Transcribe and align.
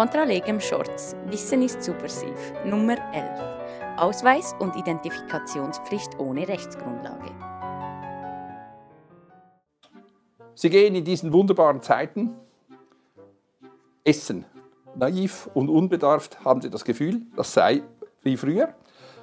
Contra 0.00 0.24
legem 0.24 0.58
shorts. 0.60 1.14
Wissen 1.26 1.60
ist 1.60 1.82
subversiv. 1.82 2.32
Nummer 2.64 2.96
11. 3.12 3.98
Ausweis 3.98 4.54
und 4.58 4.74
Identifikationspflicht 4.74 6.18
ohne 6.18 6.48
Rechtsgrundlage. 6.48 7.30
Sie 10.54 10.70
gehen 10.70 10.94
in 10.94 11.04
diesen 11.04 11.34
wunderbaren 11.34 11.82
Zeiten 11.82 12.34
essen. 14.02 14.46
Naiv 14.94 15.50
und 15.52 15.68
unbedarft 15.68 16.42
haben 16.46 16.62
Sie 16.62 16.70
das 16.70 16.86
Gefühl, 16.86 17.20
das 17.36 17.52
sei 17.52 17.82
wie 18.22 18.38
früher. 18.38 18.72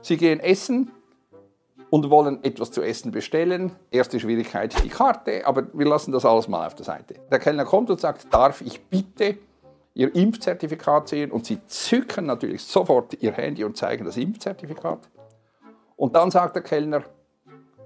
Sie 0.03 0.17
gehen 0.17 0.39
essen 0.39 0.91
und 1.89 2.11
wollen 2.11 2.43
etwas 2.43 2.69
zu 2.69 2.83
essen 2.83 3.11
bestellen. 3.11 3.71
Erste 3.89 4.19
Schwierigkeit 4.19 4.75
die 4.83 4.89
Karte, 4.89 5.43
aber 5.47 5.73
wir 5.73 5.87
lassen 5.87 6.11
das 6.11 6.23
alles 6.23 6.47
mal 6.47 6.67
auf 6.67 6.75
der 6.75 6.85
Seite. 6.85 7.15
Der 7.31 7.39
Kellner 7.39 7.65
kommt 7.65 7.89
und 7.89 7.99
sagt, 7.99 8.31
darf 8.31 8.61
ich 8.61 8.79
bitte 8.79 9.39
Ihr 9.97 10.13
Impfzertifikat 10.13 11.07
sehen? 11.07 11.31
Und 11.31 11.47
Sie 11.47 11.59
zücken 11.65 12.27
natürlich 12.27 12.63
sofort 12.63 13.21
Ihr 13.21 13.31
Handy 13.31 13.63
und 13.63 13.75
zeigen 13.75 14.05
das 14.05 14.15
Impfzertifikat. 14.15 15.09
Und 15.95 16.15
dann 16.15 16.29
sagt 16.29 16.55
der 16.55 16.61
Kellner, 16.61 17.03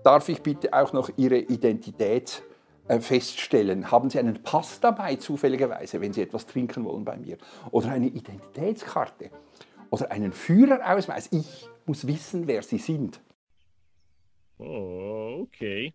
darf 0.03 0.27
ich 0.27 0.41
bitte 0.41 0.73
auch 0.73 0.91
noch 0.91 1.09
Ihre 1.15 1.37
Identität 1.37 2.43
äh, 2.89 2.99
feststellen. 2.99 3.91
Haben 3.91 4.09
Sie 4.09 4.19
einen 4.19 4.43
Pass 4.43 4.81
dabei, 4.81 5.15
zufälligerweise, 5.15 6.01
wenn 6.01 6.11
Sie 6.11 6.21
etwas 6.21 6.45
trinken 6.45 6.83
wollen 6.83 7.05
bei 7.05 7.15
mir? 7.15 7.37
Oder 7.71 7.91
eine 7.91 8.07
Identitätskarte? 8.07 9.31
Oder 9.89 10.11
einen 10.11 10.33
Führerausweis? 10.33 11.29
Ich 11.31 11.69
muss 11.85 12.05
wissen, 12.05 12.45
wer 12.45 12.61
Sie 12.61 12.77
sind. 12.77 13.21
Oh, 14.57 15.43
okay. 15.43 15.93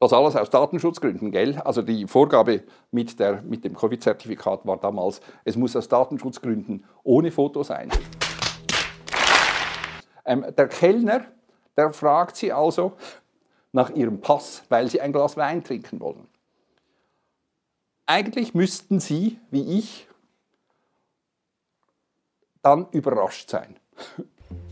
Das 0.00 0.14
alles 0.14 0.34
aus 0.34 0.48
Datenschutzgründen, 0.48 1.30
gell? 1.30 1.58
Also 1.58 1.82
die 1.82 2.06
Vorgabe 2.06 2.64
mit, 2.90 3.20
der, 3.20 3.42
mit 3.42 3.64
dem 3.64 3.76
Covid-Zertifikat 3.76 4.64
war 4.64 4.78
damals, 4.78 5.20
es 5.44 5.56
muss 5.56 5.76
aus 5.76 5.88
Datenschutzgründen 5.88 6.86
ohne 7.02 7.30
Foto 7.30 7.62
sein. 7.62 7.90
Ähm, 10.24 10.46
der 10.56 10.68
Kellner, 10.68 11.26
der 11.76 11.92
fragt 11.92 12.36
Sie 12.36 12.50
also 12.50 12.94
nach 13.72 13.90
Ihrem 13.90 14.22
Pass, 14.22 14.62
weil 14.70 14.88
Sie 14.88 15.02
ein 15.02 15.12
Glas 15.12 15.36
Wein 15.36 15.62
trinken 15.62 16.00
wollen. 16.00 16.26
Eigentlich 18.06 18.54
müssten 18.54 19.00
Sie, 19.00 19.38
wie 19.50 19.78
ich, 19.78 20.08
dann 22.62 22.88
überrascht 22.92 23.50
sein. 23.50 23.76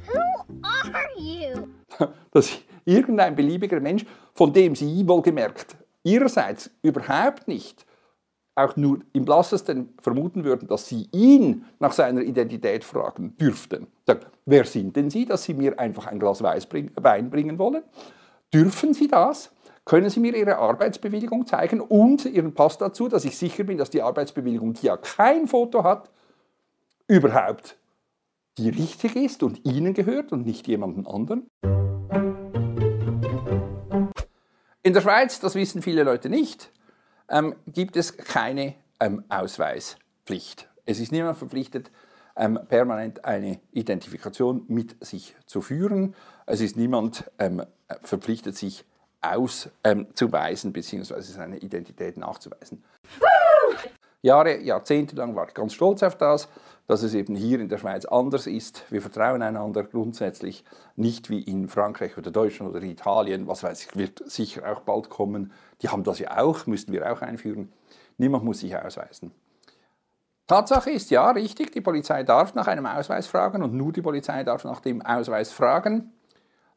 Who 0.07 0.21
are 0.63 1.19
you? 1.19 1.69
dass 2.33 2.51
irgendein 2.89 3.37
beliebiger 3.37 3.81
Mensch, 3.81 4.05
von 4.35 4.53
dem 4.53 4.75
Sie 4.75 5.07
wohlgemerkt 5.07 5.77
Ihrerseits 6.03 6.71
überhaupt 6.83 7.49
nicht 7.49 7.85
auch 8.55 8.77
nur 8.77 8.99
im 9.13 9.25
blassesten 9.25 9.95
vermuten 10.03 10.43
würden, 10.43 10.67
dass 10.67 10.89
Sie 10.89 11.09
ihn 11.13 11.65
nach 11.79 11.93
seiner 11.93 12.23
Identität 12.23 12.83
fragen 12.83 13.37
dürften. 13.37 13.87
Sagen, 14.05 14.27
wer 14.47 14.65
sind 14.65 14.97
denn 14.97 15.11
Sie, 15.11 15.27
dass 15.27 15.45
Sie 15.45 15.55
mir 15.55 15.79
einfach 15.79 16.09
ein 16.09 16.19
Glas 16.19 16.43
Wein 16.43 17.31
bringen 17.31 17.59
wollen? 17.59 17.85
Dürfen 18.53 18.95
Sie 18.95 19.07
das? 19.07 19.53
Können 19.85 20.11
Sie 20.11 20.19
mir 20.19 20.35
Ihre 20.35 20.57
Arbeitsbewilligung 20.57 21.47
zeigen 21.47 21.81
und 21.81 22.25
Ihren 22.25 22.53
Pass 22.53 22.79
dazu, 22.79 23.09
dass 23.09 23.25
ich 23.25 23.39
sicher 23.39 23.65
bin, 23.65 23.79
dass 23.79 23.91
die 23.91 24.03
Arbeitsbewilligung, 24.03 24.75
die 24.75 24.87
ja 24.87 24.97
kein 24.97 25.47
Foto 25.47 25.85
hat, 25.85 26.11
überhaupt 27.07 27.77
die 28.59 28.71
richtig 28.71 29.15
ist 29.15 29.45
und 29.45 29.65
Ihnen 29.65 29.95
gehört 29.95 30.33
und 30.33 30.45
nicht 30.45 30.67
jemandem 30.67 31.07
anderen? 31.07 31.47
In 34.89 34.95
der 34.95 35.03
Schweiz, 35.03 35.39
das 35.39 35.55
wissen 35.55 35.83
viele 35.83 36.03
Leute 36.03 36.31
nicht, 36.31 36.71
ähm, 37.29 37.55
gibt 37.67 37.95
es 37.99 38.17
keine 38.17 38.75
ähm, 39.01 39.23
Ausweispflicht. 39.29 40.67
Es 40.87 40.99
ist 40.99 41.13
niemand 41.13 41.37
verpflichtet, 41.37 41.91
ähm, 42.37 42.59
permanent 42.71 43.23
eine 43.23 43.61
Identifikation 43.73 44.65
mit 44.69 44.97
sich 45.05 45.37
zu 45.45 45.61
führen. 45.61 46.15
Es 46.47 46.63
ist 46.63 46.79
niemand 46.79 47.31
ähm, 47.39 47.63
verpflichtet, 48.01 48.57
sich 48.57 48.87
auszuweisen 49.21 50.73
bzw. 50.73 51.21
seine 51.21 51.59
Identität 51.59 52.17
nachzuweisen. 52.17 52.83
Jahre, 54.23 54.59
Jahrzehnte 54.59 55.17
lang 55.17 55.37
war 55.37 55.49
ich 55.49 55.53
ganz 55.53 55.75
stolz 55.75 56.03
auf 56.03 56.17
das, 56.17 56.49
dass 56.89 57.03
es 57.03 57.15
eben 57.15 57.37
hier 57.37 57.61
in 57.61 57.69
der 57.69 57.79
Schweiz 57.79 58.07
anders 58.07 58.47
ist. 58.47 58.83
Wir 58.91 59.03
vertrauen 59.03 59.43
einander 59.43 59.85
grundsätzlich 59.85 60.65
nicht 60.97 61.31
wie 61.31 61.43
in 61.43 61.69
Frankreich 61.69 62.17
oder 62.17 62.31
Deutschland 62.31 62.75
oder 62.75 62.83
Italien, 62.83 63.47
was 63.47 63.63
weiß 63.63 63.85
ich, 63.85 63.97
wird 63.97 64.23
sicher 64.25 64.73
auch 64.73 64.81
bald 64.81 65.11
kommen. 65.11 65.53
Die 65.83 65.91
haben 65.91 66.03
das 66.03 66.19
ja 66.19 66.39
auch, 66.39 66.67
müssten 66.67 66.91
wir 66.93 67.13
auch 67.13 67.21
einführen. 67.21 67.71
Niemand 68.17 68.45
muss 68.45 68.61
sich 68.61 68.75
ausweisen. 68.75 69.33
Tatsache 70.47 70.91
ist 70.91 71.11
ja 71.11 71.31
richtig, 71.31 71.73
die 71.73 71.83
Polizei 71.83 72.23
darf 72.23 72.55
nach 72.55 72.67
einem 72.67 72.87
Ausweis 72.87 73.27
fragen 73.27 73.63
und 73.63 73.75
nur 73.75 73.93
die 73.93 74.01
Polizei 74.01 74.43
darf 74.43 74.65
nach 74.65 74.81
dem 74.81 75.03
Ausweis 75.03 75.53
fragen. 75.53 76.15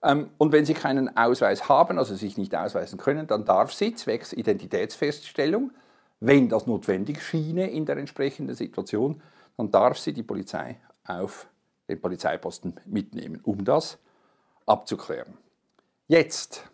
Ähm, 0.03 0.29
und 0.38 0.51
wenn 0.51 0.66
sie 0.66 0.73
keinen 0.73 1.16
Ausweis 1.16 1.69
haben, 1.69 1.97
also 1.97 2.16
sich 2.16 2.38
nicht 2.38 2.53
ausweisen 2.53 2.99
können, 2.99 3.28
dann 3.28 3.45
darf 3.45 3.72
sie 3.72 3.95
zwecks 3.95 4.33
Identitätsfeststellung, 4.33 5.72
wenn 6.19 6.49
das 6.49 6.67
notwendig 6.67 7.23
schiene 7.23 7.69
in 7.69 7.85
der 7.85 7.95
entsprechenden 7.95 8.55
Situation, 8.55 9.22
dann 9.61 9.72
darf 9.72 9.99
sie 9.99 10.13
die 10.13 10.23
Polizei 10.23 10.79
auf 11.05 11.47
den 11.88 12.01
Polizeiposten 12.01 12.79
mitnehmen, 12.85 13.41
um 13.44 13.63
das 13.63 13.99
abzuklären. 14.66 15.38
Jetzt, 16.07 16.66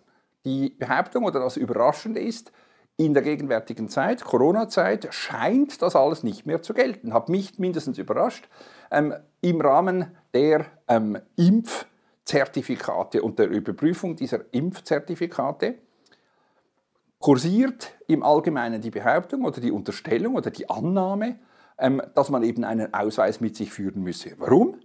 die 0.46 0.70
Behauptung 0.70 1.26
oder 1.26 1.42
das 1.42 1.58
Überraschende 1.58 2.22
ist, 2.22 2.52
in 2.96 3.14
der 3.14 3.24
gegenwärtigen 3.24 3.90
Zeit, 3.90 4.24
Corona-Zeit, 4.24 5.14
scheint 5.14 5.82
das 5.82 5.96
alles 5.96 6.24
nicht 6.24 6.46
mehr 6.46 6.62
zu 6.62 6.74
gelten. 6.74 7.14
Hat 7.14 7.30
mich 7.30 7.60
mindestens 7.60 7.98
überrascht. 7.98 8.48
Ähm, 8.90 9.14
Im 9.42 9.62
Rahmen 9.62 10.16
der 10.34 10.66
ähm, 10.88 11.20
Impfzertifikate 11.36 13.22
und 13.22 13.38
der 13.38 13.50
Überprüfung 13.50 14.16
dieser 14.16 14.52
Impfzertifikate 14.52 15.76
kursiert 17.20 17.92
im 18.08 18.24
Allgemeinen 18.24 18.82
die 18.82 18.92
Behauptung 18.92 19.44
oder 19.46 19.62
die 19.62 19.72
Unterstellung 19.72 20.36
oder 20.36 20.50
die 20.50 20.70
Annahme, 20.70 21.38
dass 22.16 22.30
man 22.30 22.44
eben 22.44 22.64
einen 22.64 22.94
Ausweis 22.94 23.40
mit 23.40 23.56
sich 23.56 23.72
führen 23.72 24.04
müsse. 24.04 24.32
Warum? 24.38 24.80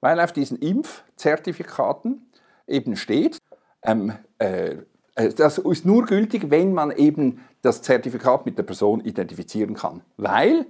Weil 0.00 0.20
auf 0.20 0.32
diesen 0.32 0.58
Impfzertifikaten 0.58 2.30
eben 2.66 2.96
steht, 2.96 3.38
ähm, 3.82 4.12
äh, 4.38 4.76
äh, 5.18 5.34
das 5.34 5.58
ist 5.58 5.84
nur 5.84 6.06
gültig, 6.06 6.50
wenn 6.50 6.72
man 6.72 6.90
eben 6.92 7.40
das 7.62 7.82
Zertifikat 7.82 8.46
mit 8.46 8.56
der 8.56 8.62
Person 8.62 9.00
identifizieren 9.00 9.74
kann. 9.74 10.02
Weil 10.16 10.66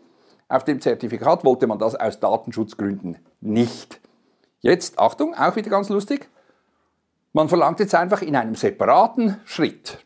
auf 0.49 0.65
dem 0.65 0.81
Zertifikat 0.81 1.45
wollte 1.45 1.67
man 1.67 1.79
das 1.79 1.95
aus 1.95 2.21
Datenschutzgründen 2.21 3.19
nicht. 3.41 4.01
Jetzt, 4.61 4.99
Achtung, 4.99 5.35
auch 5.35 5.55
wieder 5.57 5.71
ganz 5.71 5.91
lustig, 5.91 6.29
man 7.35 7.49
verlangt 7.49 7.81
jetzt 7.81 7.95
einfach 7.95 8.23
in 8.23 8.35
einem 8.35 8.55
separaten 8.55 9.37
Schritt, 9.45 9.99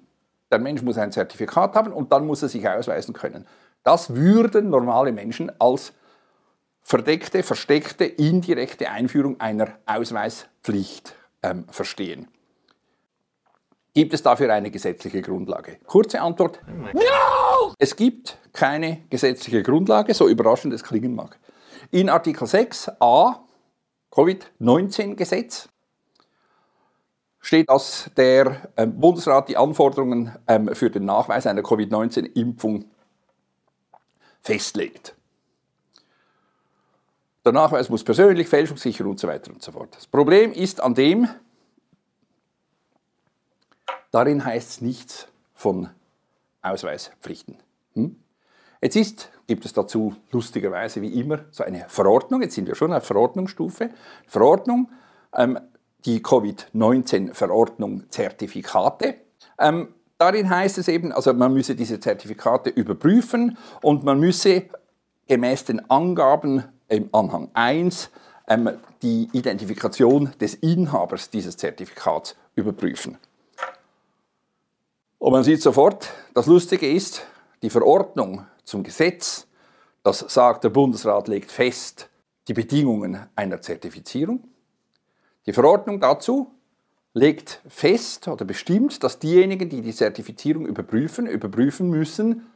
der 0.50 0.58
Mensch 0.58 0.82
muss 0.82 0.98
ein 0.98 1.12
Zertifikat 1.12 1.74
haben 1.74 1.92
und 1.92 2.12
dann 2.12 2.26
muss 2.26 2.42
er 2.42 2.48
sich 2.48 2.68
ausweisen 2.68 3.14
können. 3.14 3.46
Das 3.82 4.14
würden 4.14 4.70
normale 4.70 5.12
Menschen 5.12 5.50
als 5.60 5.92
verdeckte, 6.82 7.42
versteckte, 7.42 8.04
indirekte 8.04 8.90
Einführung 8.90 9.40
einer 9.40 9.78
Ausweispflicht 9.86 11.14
ähm, 11.42 11.66
verstehen. 11.68 12.28
Gibt 13.94 14.14
es 14.14 14.22
dafür 14.22 14.52
eine 14.52 14.70
gesetzliche 14.70 15.20
Grundlage? 15.20 15.78
Kurze 15.86 16.20
Antwort: 16.20 16.60
No! 16.94 17.74
Es 17.78 17.94
gibt 17.94 18.38
keine 18.52 19.02
gesetzliche 19.10 19.62
Grundlage, 19.62 20.14
so 20.14 20.28
überraschend 20.28 20.72
es 20.72 20.82
klingen 20.82 21.14
mag. 21.14 21.38
In 21.90 22.08
Artikel 22.08 22.44
6a 22.44 23.36
Covid-19-Gesetz 24.10 25.68
steht, 27.40 27.68
dass 27.68 28.10
der 28.16 28.72
ähm, 28.76 28.98
Bundesrat 28.98 29.48
die 29.48 29.56
Anforderungen 29.56 30.36
ähm, 30.48 30.74
für 30.74 30.90
den 30.90 31.04
Nachweis 31.04 31.46
einer 31.46 31.62
Covid-19-Impfung 31.62 32.84
festlegt. 34.42 35.14
Der 37.44 37.52
Nachweis 37.52 37.88
muss 37.88 38.04
persönlich, 38.04 38.48
fälschungssicher 38.48 39.06
und 39.06 39.18
so 39.18 39.26
weiter 39.26 39.50
und 39.50 39.62
so 39.62 39.72
fort. 39.72 39.96
Das 39.96 40.06
Problem 40.06 40.52
ist 40.52 40.80
an 40.80 40.94
dem, 40.94 41.28
darin 44.10 44.44
heißt 44.44 44.70
es 44.70 44.80
nichts 44.80 45.28
von 45.54 45.88
Ausweispflichten. 46.60 47.56
Hm? 47.94 48.16
Jetzt 48.80 48.96
ist, 48.96 49.30
gibt 49.46 49.64
es 49.64 49.72
dazu 49.72 50.14
lustigerweise 50.30 51.02
wie 51.02 51.20
immer 51.20 51.44
so 51.50 51.64
eine 51.64 51.86
Verordnung, 51.88 52.42
jetzt 52.42 52.54
sind 52.54 52.66
wir 52.66 52.74
schon 52.74 52.92
auf 52.92 53.04
Verordnungsstufe, 53.04 53.90
Verordnung 54.26 54.90
ähm, 55.34 55.58
die 56.04 56.20
Covid-19-Verordnung 56.20 58.10
Zertifikate. 58.10 59.16
Ähm, 59.58 59.94
darin 60.22 60.48
heißt 60.48 60.78
es 60.78 60.86
eben, 60.86 61.10
also 61.10 61.34
man 61.34 61.52
müsse 61.52 61.74
diese 61.74 61.98
Zertifikate 61.98 62.70
überprüfen 62.70 63.58
und 63.80 64.04
man 64.04 64.20
müsse 64.20 64.66
gemäß 65.26 65.64
den 65.64 65.90
Angaben 65.90 66.62
im 66.86 67.08
Anhang 67.10 67.50
1 67.54 68.08
ähm, 68.46 68.70
die 69.02 69.28
Identifikation 69.32 70.32
des 70.40 70.54
Inhabers 70.54 71.30
dieses 71.30 71.56
Zertifikats 71.56 72.36
überprüfen. 72.54 73.18
Und 75.18 75.32
man 75.32 75.42
sieht 75.42 75.60
sofort, 75.60 76.08
das 76.34 76.46
Lustige 76.46 76.88
ist, 76.88 77.26
die 77.62 77.70
Verordnung 77.70 78.46
zum 78.62 78.84
Gesetz, 78.84 79.48
das 80.04 80.20
sagt, 80.20 80.62
der 80.62 80.70
Bundesrat 80.70 81.26
legt 81.26 81.50
fest 81.50 82.08
die 82.46 82.54
Bedingungen 82.54 83.26
einer 83.34 83.60
Zertifizierung. 83.60 84.44
Die 85.46 85.52
Verordnung 85.52 85.98
dazu 85.98 86.52
legt 87.14 87.60
fest 87.68 88.28
oder 88.28 88.44
bestimmt, 88.44 89.02
dass 89.02 89.18
diejenigen, 89.18 89.68
die 89.68 89.82
die 89.82 89.92
Zertifizierung 89.92 90.66
überprüfen, 90.66 91.26
überprüfen 91.26 91.90
müssen, 91.90 92.46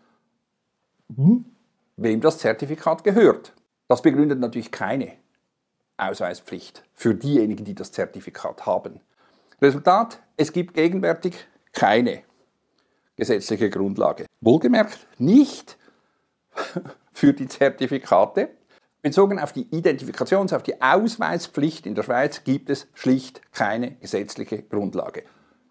wem 1.97 2.21
das 2.21 2.39
Zertifikat 2.39 3.05
gehört. 3.05 3.53
Das 3.89 4.03
begründet 4.03 4.41
natürlich 4.41 4.71
keine 4.71 5.13
Ausweispflicht 5.97 6.83
für 6.93 7.15
diejenigen, 7.15 7.65
die 7.65 7.75
das 7.75 7.93
Zertifikat 7.93 8.67
haben. 8.67 9.01
Resultat, 9.61 10.21
es 10.37 10.53
gibt 10.53 10.75
gegenwärtig 10.75 11.35
keine 11.73 12.23
gesetzliche 13.17 13.71
Grundlage. 13.71 14.27
Wohlgemerkt 14.41 15.07
nicht 15.19 15.79
für 17.13 17.33
die 17.33 17.49
Zertifikate. 17.49 18.51
Bezogen 19.03 19.39
auf 19.39 19.53
die 19.53 19.65
Identifikations-, 19.71 20.55
auf 20.55 20.63
die 20.63 20.81
Ausweispflicht 20.81 21.87
in 21.87 21.95
der 21.95 22.03
Schweiz 22.03 22.43
gibt 22.45 22.71
es 22.71 22.89
schlicht 22.95 23.41
keine 23.53 23.93
gesetzliche 23.97 24.63
Grundlage. 24.63 25.25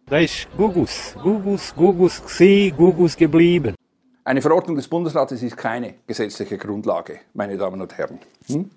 Da 0.06 0.20
ist 0.20 0.48
Gugus, 0.56 1.16
Gugus, 1.22 1.74
Gugus 1.76 2.24
gsi, 2.24 2.74
Gugus 2.76 3.18
geblieben. 3.18 3.76
Eine 4.24 4.42
Verordnung 4.42 4.76
des 4.76 4.88
Bundesrates 4.88 5.44
ist 5.44 5.58
keine 5.58 5.96
gesetzliche 6.08 6.58
Grundlage, 6.58 7.20
meine 7.34 7.58
Damen 7.58 7.82
und 7.82 7.98
Herren. 7.98 8.20
Hm? 8.48 8.70